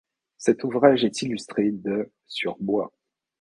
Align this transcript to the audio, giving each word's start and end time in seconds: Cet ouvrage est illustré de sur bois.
Cet 0.39 0.63
ouvrage 0.63 1.03
est 1.05 1.21
illustré 1.21 1.69
de 1.69 2.11
sur 2.25 2.57
bois. 2.59 2.91